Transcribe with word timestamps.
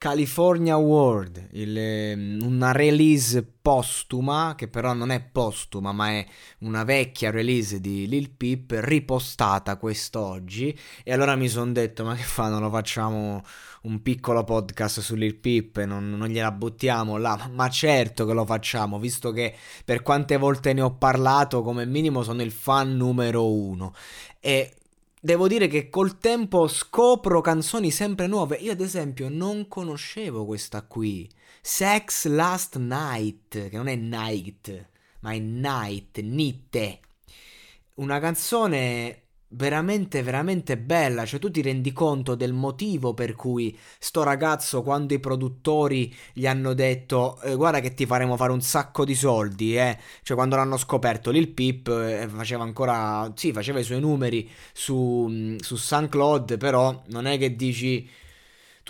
California 0.00 0.78
World, 0.78 1.48
il, 1.50 1.76
ehm, 1.76 2.38
una 2.42 2.72
release 2.72 3.46
postuma, 3.60 4.54
che 4.56 4.66
però 4.66 4.94
non 4.94 5.10
è 5.10 5.20
postuma, 5.20 5.92
ma 5.92 6.08
è 6.08 6.26
una 6.60 6.84
vecchia 6.84 7.30
release 7.30 7.82
di 7.82 8.08
Lil 8.08 8.30
Peep 8.30 8.78
ripostata 8.78 9.76
quest'oggi. 9.76 10.74
E 11.04 11.12
allora 11.12 11.36
mi 11.36 11.50
sono 11.50 11.72
detto: 11.72 12.02
ma 12.02 12.14
che 12.14 12.22
fa? 12.22 12.48
Non 12.48 12.62
lo 12.62 12.70
facciamo 12.70 13.44
un 13.82 14.00
piccolo 14.00 14.42
podcast 14.42 15.00
su 15.00 15.16
Lil 15.16 15.34
Peep? 15.34 15.82
Non, 15.82 16.08
non 16.08 16.28
gliela 16.28 16.50
buttiamo 16.50 17.18
là? 17.18 17.50
Ma 17.52 17.68
certo 17.68 18.24
che 18.24 18.32
lo 18.32 18.46
facciamo, 18.46 18.98
visto 18.98 19.32
che 19.32 19.54
per 19.84 20.00
quante 20.00 20.38
volte 20.38 20.72
ne 20.72 20.80
ho 20.80 20.94
parlato, 20.94 21.60
come 21.60 21.84
minimo 21.84 22.22
sono 22.22 22.40
il 22.40 22.52
fan 22.52 22.96
numero 22.96 23.52
uno. 23.52 23.92
E 24.40 24.76
Devo 25.22 25.48
dire 25.48 25.66
che 25.66 25.90
col 25.90 26.16
tempo 26.16 26.66
scopro 26.66 27.42
canzoni 27.42 27.90
sempre 27.90 28.26
nuove. 28.26 28.56
Io, 28.56 28.72
ad 28.72 28.80
esempio, 28.80 29.28
non 29.28 29.68
conoscevo 29.68 30.46
questa 30.46 30.80
qui. 30.80 31.28
Sex 31.60 32.26
Last 32.26 32.78
Night, 32.78 33.68
che 33.68 33.76
non 33.76 33.88
è 33.88 33.96
night, 33.96 34.88
ma 35.20 35.32
è 35.32 35.38
night, 35.38 36.20
nitte. 36.20 37.00
Una 37.96 38.18
canzone 38.18 39.24
veramente 39.52 40.22
veramente 40.22 40.76
bella, 40.78 41.24
cioè 41.24 41.40
tu 41.40 41.50
ti 41.50 41.62
rendi 41.62 41.92
conto 41.92 42.34
del 42.34 42.52
motivo 42.52 43.14
per 43.14 43.34
cui 43.34 43.76
sto 43.98 44.22
ragazzo 44.22 44.82
quando 44.82 45.14
i 45.14 45.18
produttori 45.18 46.14
gli 46.32 46.46
hanno 46.46 46.72
detto 46.74 47.40
eh, 47.42 47.56
guarda 47.56 47.80
che 47.80 47.94
ti 47.94 48.06
faremo 48.06 48.36
fare 48.36 48.52
un 48.52 48.60
sacco 48.60 49.04
di 49.04 49.14
soldi, 49.14 49.76
eh, 49.76 49.98
cioè 50.22 50.36
quando 50.36 50.56
l'hanno 50.56 50.76
scoperto 50.76 51.30
Lil 51.30 51.48
Peep 51.48 51.88
eh, 51.88 52.28
faceva 52.28 52.62
ancora, 52.62 53.32
sì, 53.34 53.52
faceva 53.52 53.80
i 53.80 53.84
suoi 53.84 54.00
numeri 54.00 54.48
su, 54.72 55.26
mm, 55.28 55.56
su 55.58 55.76
SoundCloud, 55.76 56.56
però 56.56 57.02
non 57.08 57.26
è 57.26 57.38
che 57.38 57.56
dici 57.56 58.08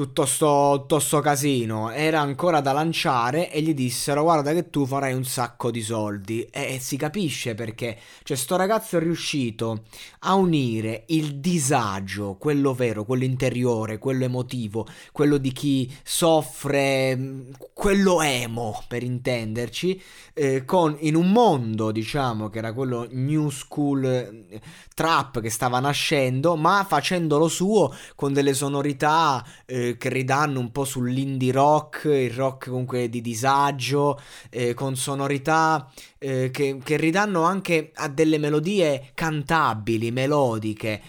tutto 0.00 0.24
sto, 0.24 0.78
tutto 0.78 0.98
sto 0.98 1.20
casino. 1.20 1.90
Era 1.90 2.20
ancora 2.20 2.62
da 2.62 2.72
lanciare 2.72 3.52
e 3.52 3.60
gli 3.60 3.74
dissero 3.74 4.22
guarda 4.22 4.54
che 4.54 4.70
tu 4.70 4.86
farai 4.86 5.12
un 5.12 5.26
sacco 5.26 5.70
di 5.70 5.82
soldi. 5.82 6.40
E, 6.44 6.76
e, 6.76 6.78
si 6.80 6.96
capisce 6.96 7.54
perché 7.54 7.98
cioè 8.22 8.34
sto 8.34 8.56
ragazzo 8.56 8.96
è 8.96 9.00
riuscito 9.00 9.82
a 10.20 10.34
unire 10.34 11.04
il 11.08 11.36
disagio 11.36 12.36
quello 12.38 12.72
vero 12.72 13.04
quello 13.04 13.24
interiore 13.24 13.98
quello 13.98 14.24
emotivo 14.24 14.86
quello 15.12 15.36
di 15.36 15.52
chi 15.52 15.92
soffre 16.02 17.46
quello 17.72 18.22
emo 18.22 18.82
per 18.88 19.02
intenderci 19.02 20.02
eh, 20.34 20.64
con 20.64 20.96
in 21.00 21.14
un 21.14 21.30
mondo 21.30 21.90
diciamo 21.90 22.48
che 22.48 22.58
era 22.58 22.72
quello 22.72 23.06
new 23.10 23.50
school 23.50 24.04
eh, 24.04 24.60
trap 24.94 25.40
che 25.40 25.50
stava 25.50 25.80
nascendo 25.80 26.56
ma 26.56 26.84
facendolo 26.88 27.48
suo 27.48 27.94
con 28.14 28.32
delle 28.32 28.54
sonorità 28.54 29.44
eh, 29.66 29.89
che 29.98 30.08
ridanno 30.08 30.60
un 30.60 30.70
po' 30.72 30.84
sull'indie 30.84 31.52
rock, 31.52 32.04
il 32.04 32.30
rock 32.30 32.68
comunque 32.68 33.08
di 33.08 33.20
disagio, 33.20 34.20
eh, 34.50 34.74
con 34.74 34.96
sonorità 34.96 35.90
eh, 36.18 36.50
che, 36.50 36.78
che 36.82 36.96
ridanno 36.96 37.42
anche 37.42 37.90
a 37.94 38.08
delle 38.08 38.38
melodie 38.38 39.10
cantabili, 39.14 40.10
melodiche. 40.10 41.02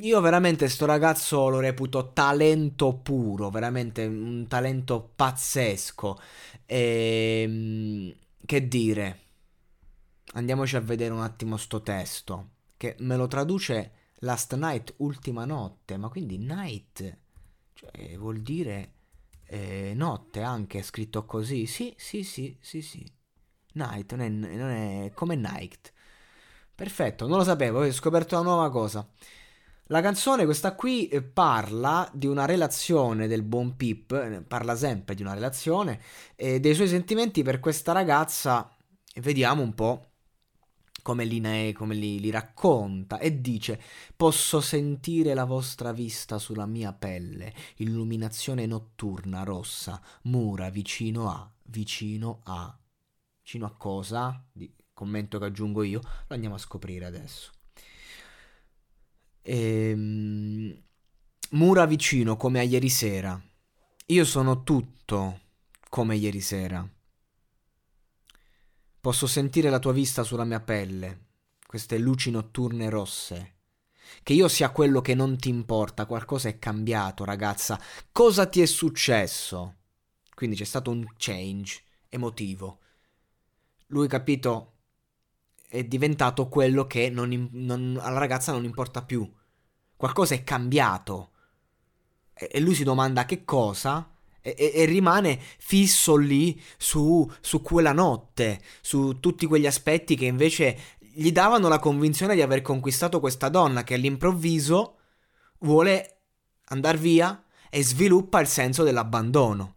Io 0.00 0.20
veramente 0.20 0.68
sto 0.68 0.86
ragazzo 0.86 1.48
lo 1.48 1.58
reputo 1.58 2.12
talento 2.12 2.94
puro, 2.94 3.50
veramente 3.50 4.04
un 4.04 4.46
talento 4.48 5.12
pazzesco. 5.14 6.18
E, 6.66 7.42
ehm, 7.44 8.14
che 8.44 8.68
dire? 8.68 9.18
Andiamoci 10.34 10.76
a 10.76 10.80
vedere 10.80 11.12
un 11.12 11.22
attimo 11.22 11.56
sto 11.56 11.80
testo, 11.82 12.48
che 12.76 12.96
me 13.00 13.16
lo 13.16 13.26
traduce 13.26 13.92
Last 14.18 14.54
Night, 14.54 14.94
ultima 14.98 15.44
notte, 15.44 15.96
ma 15.96 16.08
quindi 16.08 16.38
night 16.38 17.18
cioè, 17.74 18.16
vuol 18.16 18.40
dire 18.40 18.92
eh, 19.46 19.92
notte 19.94 20.42
anche, 20.42 20.82
scritto 20.82 21.24
così. 21.24 21.66
Sì, 21.66 21.94
sì, 21.96 22.22
sì, 22.24 22.56
sì, 22.60 22.80
sì. 22.80 23.06
Night, 23.74 24.14
non 24.14 24.20
è, 24.20 24.28
non 24.28 24.70
è 24.70 25.12
come 25.14 25.34
night. 25.36 25.92
Perfetto, 26.74 27.26
non 27.26 27.38
lo 27.38 27.44
sapevo, 27.44 27.84
ho 27.84 27.92
scoperto 27.92 28.34
una 28.38 28.50
nuova 28.50 28.70
cosa. 28.70 29.06
La 29.88 30.00
canzone, 30.00 30.44
questa 30.44 30.74
qui, 30.74 31.08
eh, 31.08 31.22
parla 31.22 32.08
di 32.12 32.26
una 32.26 32.46
relazione 32.46 33.26
del 33.26 33.42
buon 33.42 33.76
Pip, 33.76 34.12
eh, 34.12 34.42
parla 34.42 34.74
sempre 34.76 35.14
di 35.14 35.22
una 35.22 35.34
relazione 35.34 36.00
e 36.36 36.58
dei 36.58 36.74
suoi 36.74 36.88
sentimenti 36.88 37.42
per 37.42 37.60
questa 37.60 37.92
ragazza. 37.92 38.74
Vediamo 39.16 39.62
un 39.62 39.74
po' 39.74 40.13
come 41.04 41.26
li, 41.26 41.38
ne, 41.38 41.74
come 41.74 41.94
li, 41.94 42.18
li 42.18 42.30
racconta 42.30 43.18
e 43.18 43.42
dice 43.42 43.78
posso 44.16 44.62
sentire 44.62 45.34
la 45.34 45.44
vostra 45.44 45.92
vista 45.92 46.38
sulla 46.38 46.64
mia 46.64 46.94
pelle, 46.94 47.52
illuminazione 47.76 48.64
notturna 48.64 49.42
rossa, 49.42 50.00
mura 50.22 50.70
vicino 50.70 51.28
a, 51.28 51.52
vicino 51.64 52.40
a, 52.44 52.74
vicino 53.42 53.66
a 53.66 53.74
cosa? 53.76 54.42
Di, 54.50 54.74
commento 54.94 55.38
che 55.38 55.44
aggiungo 55.44 55.82
io, 55.82 56.00
lo 56.00 56.34
andiamo 56.34 56.54
a 56.54 56.58
scoprire 56.58 57.04
adesso. 57.04 57.50
Ehm, 59.42 60.74
mura 61.50 61.84
vicino 61.84 62.36
come 62.38 62.60
a 62.60 62.62
ieri 62.62 62.88
sera. 62.88 63.38
Io 64.06 64.24
sono 64.24 64.62
tutto 64.62 65.40
come 65.90 66.16
ieri 66.16 66.40
sera. 66.40 66.88
Posso 69.04 69.26
sentire 69.26 69.68
la 69.68 69.80
tua 69.80 69.92
vista 69.92 70.22
sulla 70.22 70.44
mia 70.44 70.60
pelle, 70.60 71.26
queste 71.66 71.98
luci 71.98 72.30
notturne 72.30 72.88
rosse. 72.88 73.56
Che 74.22 74.32
io 74.32 74.48
sia 74.48 74.70
quello 74.70 75.02
che 75.02 75.14
non 75.14 75.36
ti 75.36 75.50
importa, 75.50 76.06
qualcosa 76.06 76.48
è 76.48 76.58
cambiato, 76.58 77.22
ragazza. 77.26 77.78
Cosa 78.10 78.46
ti 78.46 78.62
è 78.62 78.64
successo? 78.64 79.74
Quindi 80.34 80.56
c'è 80.56 80.64
stato 80.64 80.90
un 80.90 81.04
change 81.18 81.82
emotivo. 82.08 82.78
Lui, 83.88 84.08
capito, 84.08 84.76
è 85.68 85.84
diventato 85.84 86.48
quello 86.48 86.86
che 86.86 87.10
non, 87.10 87.50
non, 87.52 87.98
alla 88.00 88.18
ragazza 88.18 88.52
non 88.52 88.64
importa 88.64 89.02
più. 89.02 89.30
Qualcosa 89.96 90.34
è 90.34 90.42
cambiato. 90.44 91.32
E, 92.32 92.48
e 92.52 92.58
lui 92.58 92.74
si 92.74 92.84
domanda 92.84 93.26
che 93.26 93.44
cosa? 93.44 94.13
E, 94.44 94.72
e, 94.74 94.84
rimane 94.84 95.40
fisso 95.58 96.16
lì 96.16 96.60
su, 96.76 97.28
su 97.40 97.62
quella 97.62 97.92
notte, 97.92 98.60
su 98.82 99.18
tutti 99.18 99.46
quegli 99.46 99.66
aspetti 99.66 100.16
che 100.16 100.26
invece 100.26 100.78
gli 100.98 101.32
davano 101.32 101.68
la 101.68 101.78
convinzione 101.78 102.34
di 102.34 102.42
aver 102.42 102.60
conquistato 102.60 103.20
questa 103.20 103.48
donna 103.48 103.84
che 103.84 103.94
all'improvviso 103.94 104.98
vuole 105.60 106.18
andare 106.66 106.98
via 106.98 107.42
e 107.70 107.82
sviluppa 107.82 108.40
il 108.40 108.46
senso 108.46 108.82
dell'abbandono. 108.82 109.76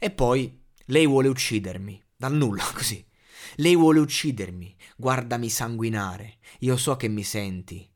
E 0.00 0.10
poi 0.10 0.60
lei 0.86 1.06
vuole 1.06 1.28
uccidermi, 1.28 2.02
dal 2.16 2.34
nulla 2.34 2.64
così. 2.74 3.06
Lei 3.56 3.76
vuole 3.76 4.00
uccidermi, 4.00 4.76
guardami 4.96 5.48
sanguinare, 5.48 6.38
io 6.60 6.76
so 6.76 6.96
che 6.96 7.06
mi 7.06 7.22
senti. 7.22 7.88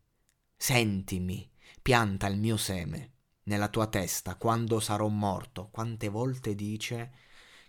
Sentimi, 0.56 1.50
pianta 1.82 2.28
il 2.28 2.38
mio 2.38 2.56
seme 2.56 3.12
nella 3.44 3.68
tua 3.68 3.86
testa 3.86 4.36
quando 4.36 4.80
sarò 4.80 5.08
morto. 5.08 5.68
Quante 5.70 6.08
volte 6.08 6.54
dice 6.54 7.12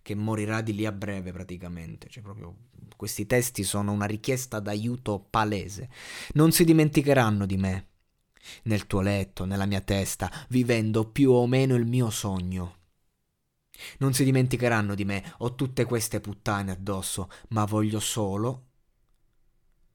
che 0.02 0.16
morirà 0.16 0.62
di 0.62 0.76
lì 0.76 0.86
a 0.86 0.92
breve 0.92 1.32
praticamente. 1.32 2.10
Cioè 2.10 2.24
proprio 2.24 2.56
questi 2.96 3.26
testi 3.26 3.64
sono 3.64 3.92
una 3.92 4.06
richiesta 4.06 4.60
d'aiuto 4.60 5.26
palese. 5.30 5.90
Non 6.34 6.52
si 6.52 6.64
dimenticheranno 6.64 7.46
di 7.46 7.58
me. 7.58 7.88
Nel 8.64 8.88
tuo 8.88 9.02
letto, 9.02 9.46
nella 9.46 9.66
mia 9.66 9.82
testa, 9.82 10.30
vivendo 10.50 11.10
più 11.10 11.32
o 11.32 11.48
meno 11.48 11.76
il 11.76 11.86
mio 11.86 12.10
sogno. 12.10 12.80
Non 14.00 14.14
si 14.14 14.24
dimenticheranno 14.24 14.96
di 14.96 15.06
me, 15.06 15.34
ho 15.38 15.56
tutte 15.56 15.86
queste 15.86 16.20
puttane 16.20 16.72
addosso, 16.72 17.30
ma 17.50 17.64
voglio 17.66 18.00
solo 18.00 18.68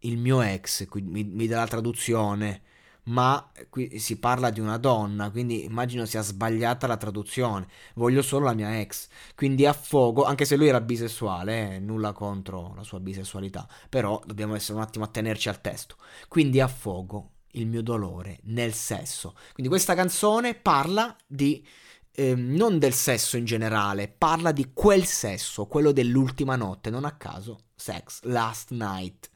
il 0.01 0.17
mio 0.17 0.41
ex, 0.43 0.87
mi, 0.93 1.25
mi 1.25 1.47
dà 1.47 1.59
la 1.59 1.67
traduzione, 1.67 2.63
ma 3.09 3.51
qui 3.69 3.99
si 3.99 4.19
parla 4.19 4.51
di 4.51 4.61
una 4.61 4.77
donna, 4.77 5.31
quindi 5.31 5.65
immagino 5.65 6.05
sia 6.05 6.23
sbagliata 6.23 6.87
la 6.87 6.97
traduzione. 6.97 7.67
Voglio 7.95 8.23
solo 8.23 8.47
la 8.47 8.55
mia 8.55 8.81
ex. 8.81 9.09
Quindi 9.35 9.67
affogo, 9.67 10.25
anche 10.25 10.45
se 10.45 10.57
lui 10.57 10.69
era 10.69 10.81
bisessuale, 10.81 11.75
eh, 11.75 11.79
nulla 11.79 12.13
contro 12.13 12.73
la 12.75 12.83
sua 12.83 13.01
bisessualità, 13.01 13.67
però 13.89 14.21
dobbiamo 14.25 14.55
essere 14.55 14.79
un 14.79 14.85
attimo 14.85 15.05
a 15.05 15.09
tenerci 15.09 15.49
al 15.49 15.61
testo. 15.61 15.97
Quindi 16.29 16.61
affogo 16.61 17.33
il 17.53 17.67
mio 17.67 17.83
dolore 17.83 18.41
nel 18.45 18.75
sesso. 18.75 19.35
Quindi 19.53 19.69
questa 19.73 19.95
canzone 19.95 20.55
parla 20.55 21.17
di 21.27 21.67
eh, 22.13 22.35
non 22.35 22.79
del 22.79 22.93
sesso 22.93 23.37
in 23.37 23.45
generale, 23.45 24.09
parla 24.09 24.53
di 24.53 24.73
quel 24.75 25.05
sesso, 25.05 25.67
quello 25.67 25.93
dell'ultima 25.93 26.57
notte, 26.57 26.91
non 26.91 27.05
a 27.05 27.13
caso, 27.13 27.61
sex, 27.75 28.23
last 28.25 28.71
night. 28.73 29.31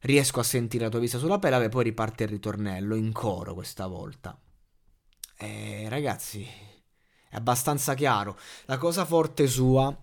Riesco 0.00 0.40
a 0.40 0.44
sentire 0.44 0.84
la 0.84 0.90
tua 0.90 1.00
vista 1.00 1.18
sulla 1.18 1.38
pelle, 1.38 1.64
e 1.64 1.68
poi 1.68 1.84
riparte 1.84 2.24
il 2.24 2.30
ritornello 2.30 2.94
in 2.94 3.12
coro 3.12 3.54
questa 3.54 3.86
volta. 3.86 4.38
E 5.36 5.88
ragazzi, 5.88 6.46
è 7.28 7.36
abbastanza 7.36 7.94
chiaro. 7.94 8.36
La 8.64 8.78
cosa 8.78 9.04
forte 9.04 9.46
sua 9.46 9.96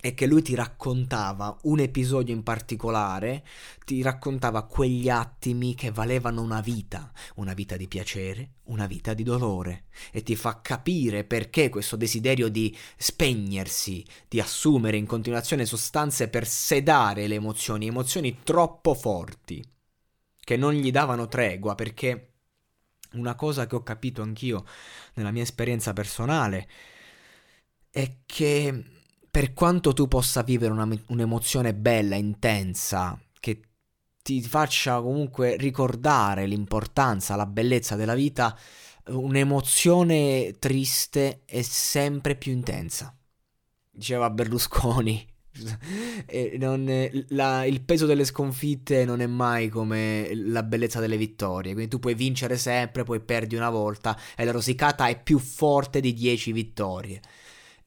è 0.00 0.14
che 0.14 0.26
lui 0.26 0.40
ti 0.40 0.54
raccontava 0.54 1.56
un 1.64 1.78
episodio 1.78 2.34
in 2.34 2.42
particolare, 2.42 3.44
ti 3.84 4.00
raccontava 4.00 4.64
quegli 4.64 5.10
attimi 5.10 5.74
che 5.74 5.90
valevano 5.90 6.40
una 6.40 6.60
vita, 6.60 7.12
una 7.36 7.52
vita 7.52 7.76
di 7.76 7.86
piacere, 7.86 8.52
una 8.64 8.86
vita 8.86 9.12
di 9.12 9.22
dolore, 9.22 9.84
e 10.10 10.22
ti 10.22 10.36
fa 10.36 10.60
capire 10.62 11.24
perché 11.24 11.68
questo 11.68 11.96
desiderio 11.96 12.48
di 12.48 12.74
spegnersi, 12.96 14.04
di 14.26 14.40
assumere 14.40 14.96
in 14.96 15.06
continuazione 15.06 15.66
sostanze 15.66 16.28
per 16.28 16.46
sedare 16.46 17.26
le 17.26 17.34
emozioni, 17.34 17.86
emozioni 17.86 18.38
troppo 18.42 18.94
forti, 18.94 19.62
che 20.42 20.56
non 20.56 20.72
gli 20.72 20.90
davano 20.90 21.28
tregua, 21.28 21.74
perché 21.74 22.32
una 23.12 23.34
cosa 23.34 23.66
che 23.66 23.74
ho 23.74 23.82
capito 23.82 24.22
anch'io 24.22 24.64
nella 25.14 25.30
mia 25.30 25.42
esperienza 25.42 25.92
personale 25.92 26.68
è 27.90 28.18
che 28.24 28.99
per 29.30 29.52
quanto 29.52 29.92
tu 29.92 30.08
possa 30.08 30.42
vivere 30.42 30.72
una, 30.72 30.88
un'emozione 31.08 31.74
bella, 31.74 32.16
intensa, 32.16 33.18
che 33.38 33.60
ti 34.22 34.42
faccia 34.42 35.00
comunque 35.00 35.56
ricordare 35.56 36.46
l'importanza, 36.46 37.36
la 37.36 37.46
bellezza 37.46 37.96
della 37.96 38.14
vita, 38.14 38.56
un'emozione 39.06 40.56
triste 40.58 41.42
è 41.44 41.62
sempre 41.62 42.34
più 42.34 42.52
intensa. 42.52 43.14
Diceva 43.90 44.30
Berlusconi. 44.30 45.26
non, 46.58 47.10
la, 47.28 47.64
il 47.64 47.82
peso 47.82 48.06
delle 48.06 48.24
sconfitte 48.24 49.04
non 49.04 49.20
è 49.20 49.26
mai 49.26 49.68
come 49.68 50.30
la 50.32 50.62
bellezza 50.62 51.00
delle 51.00 51.16
vittorie. 51.16 51.72
Quindi 51.72 51.90
tu 51.90 51.98
puoi 51.98 52.14
vincere 52.14 52.56
sempre, 52.56 53.04
poi 53.04 53.20
perdi 53.20 53.56
una 53.56 53.70
volta 53.70 54.18
e 54.36 54.44
la 54.44 54.52
rosicata 54.52 55.06
è 55.06 55.20
più 55.22 55.38
forte 55.38 56.00
di 56.00 56.12
10 56.14 56.52
vittorie. 56.52 57.20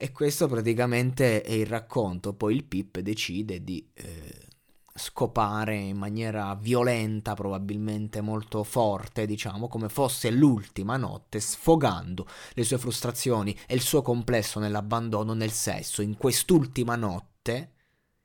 E 0.03 0.11
questo 0.11 0.49
praticamente 0.49 1.41
è 1.43 1.53
il 1.53 1.65
racconto. 1.65 2.33
Poi 2.33 2.53
il 2.53 2.65
Pip 2.65 2.99
decide 2.99 3.63
di 3.63 3.89
eh, 3.93 4.47
scopare 4.93 5.77
in 5.77 5.95
maniera 5.95 6.53
violenta, 6.55 7.35
probabilmente 7.35 8.19
molto 8.19 8.65
forte, 8.65 9.25
diciamo, 9.25 9.69
come 9.69 9.87
fosse 9.87 10.29
l'ultima 10.29 10.97
notte, 10.97 11.39
sfogando 11.39 12.27
le 12.51 12.65
sue 12.65 12.77
frustrazioni 12.79 13.57
e 13.65 13.75
il 13.75 13.79
suo 13.79 14.01
complesso 14.01 14.59
nell'abbandono 14.59 15.31
nel 15.31 15.51
sesso. 15.51 16.01
In 16.01 16.17
quest'ultima 16.17 16.97
notte, 16.97 17.71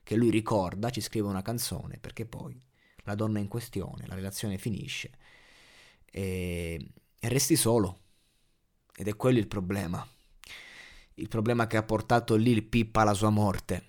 che 0.03 0.17
lui 0.17 0.31
ricorda, 0.31 0.91
ci 0.91 1.01
scrive 1.01 1.29
una 1.29 1.43
canzone, 1.43 1.99
perché 2.01 2.27
poi 2.27 2.61
la 3.05 3.15
donna 3.15 3.39
in 3.39 3.47
questione, 3.47 4.05
la 4.09 4.17
relazione 4.17 4.59
finisce 4.59 5.13
e, 6.11 6.91
e 7.21 7.29
resti 7.29 7.55
solo. 7.55 8.01
Ed 8.97 9.07
è 9.07 9.15
quello 9.15 9.39
il 9.39 9.47
problema 9.47 10.05
il 11.19 11.29
problema 11.29 11.67
che 11.67 11.77
ha 11.77 11.83
portato 11.83 12.37
Lil 12.37 12.63
Pip 12.63 12.95
alla 12.97 13.15
sua 13.15 13.31
morte, 13.31 13.85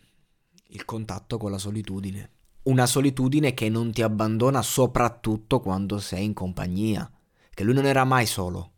il 0.69 0.83
contatto 0.83 1.37
con 1.37 1.51
la 1.51 1.59
solitudine. 1.59 2.31
Una 2.63 2.87
solitudine 2.87 3.53
che 3.53 3.69
non 3.69 3.91
ti 3.91 4.01
abbandona 4.01 4.61
soprattutto 4.63 5.59
quando 5.59 5.99
sei 5.99 6.25
in 6.25 6.33
compagnia, 6.33 7.09
che 7.53 7.63
lui 7.63 7.75
non 7.75 7.85
era 7.85 8.03
mai 8.03 8.25
solo. 8.25 8.71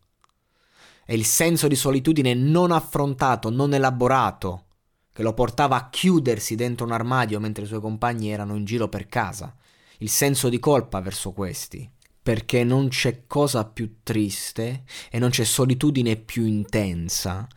È 1.06 1.14
il 1.14 1.26
senso 1.26 1.68
di 1.68 1.76
solitudine 1.76 2.34
non 2.34 2.72
affrontato, 2.72 3.50
non 3.50 3.74
elaborato, 3.74 4.66
che 5.14 5.24
lo 5.24 5.34
portava 5.34 5.78
a 5.78 5.90
chiudersi 5.90 6.56
dentro 6.56 6.86
un 6.86 6.92
armadio 6.92 7.40
mentre 7.40 7.64
i 7.64 7.68
suoi 7.68 7.82
compagni 7.82 8.30
erano 8.30 8.56
in 8.56 8.66
giro 8.66 8.90
per 8.90 9.08
casa. 9.08 9.56
Il 10.00 10.10
senso 10.10 10.50
di 10.50 10.60
colpa 10.60 11.00
verso 11.00 11.32
questi, 11.32 11.90
perché 12.22 12.64
non 12.64 12.90
c'è 12.90 13.26
cosa 13.28 13.66
più 13.66 14.00
triste 14.04 14.84
e 15.10 15.20
non 15.20 15.30
c'è 15.30 15.44
solitudine 15.44 16.18
più 16.18 16.46
intensa 16.46 17.48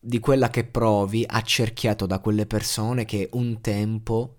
di 0.00 0.18
quella 0.18 0.48
che 0.48 0.64
provi 0.64 1.24
accerchiato 1.28 2.06
da 2.06 2.18
quelle 2.20 2.46
persone 2.46 3.04
che 3.04 3.28
un 3.32 3.60
tempo 3.60 4.36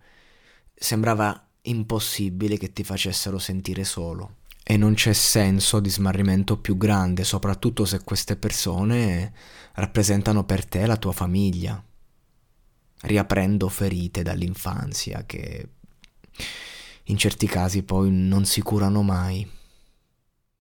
sembrava 0.74 1.48
impossibile 1.64 2.58
che 2.58 2.74
ti 2.74 2.84
facessero 2.84 3.38
sentire 3.38 3.84
solo. 3.84 4.38
E 4.64 4.78
non 4.78 4.96
c'è 4.96 5.14
senso 5.14 5.80
di 5.80 5.90
smarrimento 5.90 6.58
più 6.58 6.78
grande, 6.78 7.24
soprattutto 7.24 7.86
se 7.86 8.04
queste 8.04 8.36
persone 8.36 9.34
rappresentano 9.74 10.44
per 10.44 10.66
te 10.66 10.86
la 10.86 10.98
tua 10.98 11.12
famiglia, 11.12 11.84
riaprendo 13.02 13.70
ferite 13.70 14.24
dall'infanzia 14.24 15.26
che 15.26 15.68
in 17.06 17.18
certi 17.18 17.48
casi 17.48 17.84
poi 17.84 18.12
non 18.12 18.46
si 18.46 18.62
curano 18.62 19.02
mai. 19.04 19.48